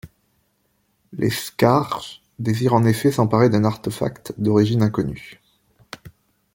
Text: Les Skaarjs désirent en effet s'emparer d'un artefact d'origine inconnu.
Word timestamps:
Les 1.13 1.29
Skaarjs 1.29 2.23
désirent 2.39 2.73
en 2.73 2.85
effet 2.85 3.11
s'emparer 3.11 3.49
d'un 3.51 3.65
artefact 3.65 4.33
d'origine 4.39 4.81
inconnu. 4.81 5.39